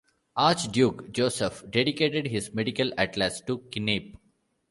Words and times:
Archduke 0.35 1.11
Josef 1.11 1.63
dedicated 1.69 2.25
his 2.25 2.55
medical 2.55 2.91
atlas 2.97 3.39
to 3.41 3.59
Kneipp. 3.71 4.15